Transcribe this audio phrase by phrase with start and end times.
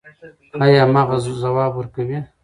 [0.65, 2.19] ایا مغز ځواب ورکوي؟